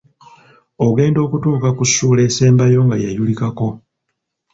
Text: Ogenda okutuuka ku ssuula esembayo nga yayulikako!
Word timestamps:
Ogenda 0.85 1.19
okutuuka 1.25 1.69
ku 1.77 1.83
ssuula 1.89 2.21
esembayo 2.29 2.79
nga 2.85 2.95
yayulikako! 3.03 3.67